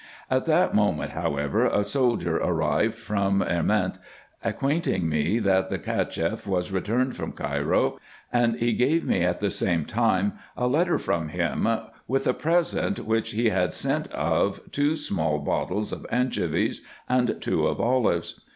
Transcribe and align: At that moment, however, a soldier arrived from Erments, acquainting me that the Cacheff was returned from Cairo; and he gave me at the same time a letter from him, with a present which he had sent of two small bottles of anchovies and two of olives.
At 0.31 0.45
that 0.45 0.73
moment, 0.73 1.11
however, 1.11 1.63
a 1.63 1.83
soldier 1.83 2.37
arrived 2.37 2.95
from 2.95 3.43
Erments, 3.43 3.99
acquainting 4.43 5.07
me 5.07 5.37
that 5.37 5.69
the 5.69 5.77
Cacheff 5.77 6.47
was 6.47 6.71
returned 6.71 7.15
from 7.15 7.33
Cairo; 7.33 7.99
and 8.33 8.55
he 8.55 8.73
gave 8.73 9.05
me 9.05 9.21
at 9.21 9.41
the 9.41 9.51
same 9.51 9.85
time 9.85 10.33
a 10.57 10.65
letter 10.67 10.97
from 10.97 11.29
him, 11.29 11.67
with 12.07 12.25
a 12.25 12.33
present 12.33 13.05
which 13.05 13.33
he 13.33 13.49
had 13.49 13.75
sent 13.75 14.11
of 14.11 14.59
two 14.71 14.95
small 14.95 15.37
bottles 15.37 15.91
of 15.93 16.07
anchovies 16.09 16.81
and 17.07 17.39
two 17.39 17.67
of 17.67 17.79
olives. 17.79 18.41